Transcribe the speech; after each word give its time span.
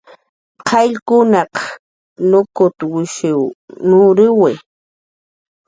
Qayllaq 0.67 1.53
nuk'utwishiw 2.29 3.39
yuriwi 3.89 4.51